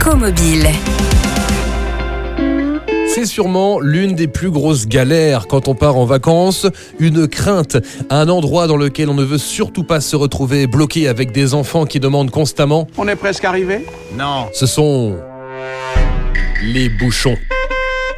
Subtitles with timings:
[0.00, 0.66] Écomobile.
[3.14, 6.66] C'est sûrement l'une des plus grosses galères quand on part en vacances,
[6.98, 7.76] une crainte,
[8.08, 11.84] un endroit dans lequel on ne veut surtout pas se retrouver bloqué avec des enfants
[11.84, 13.84] qui demandent constamment On est presque arrivé?
[14.16, 14.46] Non.
[14.54, 15.18] ce sont
[16.62, 17.36] les bouchons.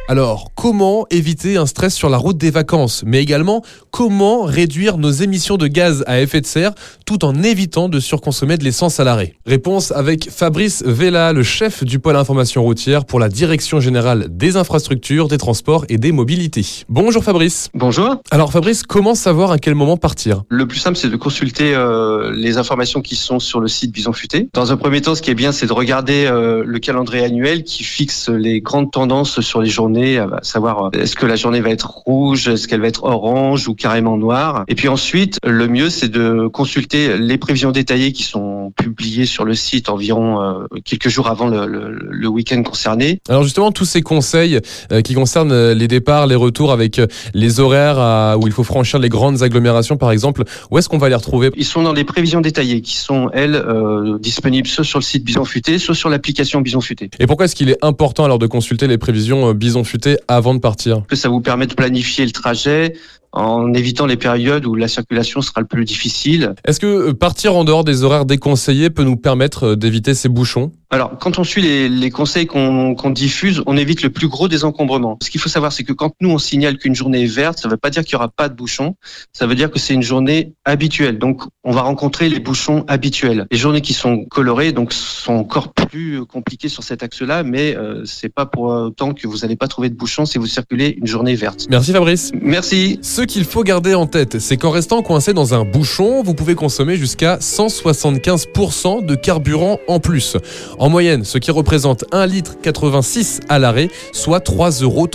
[0.09, 5.11] Alors, comment éviter un stress sur la route des vacances Mais également, comment réduire nos
[5.11, 6.73] émissions de gaz à effet de serre
[7.05, 9.35] tout en évitant de surconsommer de l'essence à l'arrêt?
[9.45, 14.57] Réponse avec Fabrice Vella, le chef du pôle information routière pour la Direction générale des
[14.57, 16.83] infrastructures, des transports et des mobilités.
[16.89, 17.69] Bonjour Fabrice.
[17.73, 18.17] Bonjour.
[18.29, 20.43] Alors Fabrice, comment savoir à quel moment partir?
[20.49, 24.11] Le plus simple, c'est de consulter euh, les informations qui sont sur le site Bison
[24.11, 24.49] Futé.
[24.53, 27.63] Dans un premier temps, ce qui est bien, c'est de regarder euh, le calendrier annuel
[27.63, 31.61] qui fixe les grandes tendances sur les journées, à savoir euh, est-ce que la journée
[31.61, 34.63] va être rouge, est-ce qu'elle va être orange ou carrément noire.
[34.67, 39.45] Et puis ensuite, le mieux, c'est de consulter les prévisions détaillées qui sont publiées sur
[39.45, 43.19] le site environ euh, quelques jours avant le, le- le week-end concerné.
[43.29, 44.59] Alors justement, tous ces conseils
[44.91, 47.01] euh, qui concernent euh, les départs, les retours avec
[47.33, 50.97] les horaires à- où il faut franchir les grandes agglomérations par exemple, où est-ce qu'on
[50.97, 51.51] va les retrouver?
[51.55, 55.23] Ils sont dans les prévisions détaillées qui sont, elles, euh, disponibles soit sur le site
[55.23, 57.09] Bison Futé, soit sur l'application Bison Futé.
[57.19, 60.59] Et pourquoi est-ce qu'il est important alors de consulter les prévisions bison futé avant de
[60.59, 61.03] partir?
[61.07, 62.93] Que ça vous permet de planifier le trajet
[63.33, 66.53] en évitant les périodes où la circulation sera le plus difficile.
[66.65, 70.29] Est-ce que euh, partir en dehors des horaires déconseillés peut nous permettre euh, d'éviter ces
[70.29, 70.71] bouchons?
[70.93, 74.63] Alors, quand on suit les, les conseils qu'on diffuse, on évite le plus gros des
[74.63, 75.17] encombrements.
[75.23, 77.67] Ce qu'il faut savoir, c'est que quand nous, on signale qu'une journée est verte, ça
[77.67, 78.95] ne veut pas dire qu'il n'y aura pas de bouchons,
[79.33, 81.17] ça veut dire que c'est une journée habituelle.
[81.17, 83.47] Donc, on va rencontrer les bouchons habituels.
[83.49, 88.05] Les journées qui sont colorées, donc, sont encore plus compliquées sur cet axe-là, mais euh,
[88.05, 91.07] c'est pas pour autant que vous n'allez pas trouver de bouchons si vous circulez une
[91.07, 91.65] journée verte.
[91.71, 92.31] Merci Fabrice.
[92.39, 92.99] Merci.
[93.01, 96.53] Ce qu'il faut garder en tête, c'est qu'en restant coincé dans un bouchon, vous pouvez
[96.53, 100.37] consommer jusqu'à 175% de carburant en plus.
[100.82, 105.07] En moyenne, ce qui représente 1 litre 86 à l'arrêt, soit 3,38 euros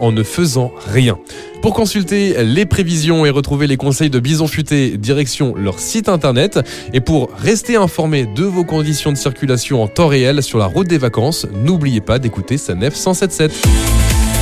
[0.00, 1.18] en ne faisant rien.
[1.62, 6.60] Pour consulter les prévisions et retrouver les conseils de Bison Futé, direction leur site internet.
[6.92, 10.86] Et pour rester informé de vos conditions de circulation en temps réel sur la route
[10.86, 13.52] des vacances, n'oubliez pas d'écouter Sanef 177.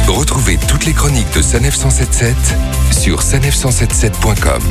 [0.09, 2.34] Retrouvez toutes les chroniques de Sanef 177
[2.93, 4.63] sur sanef177.com.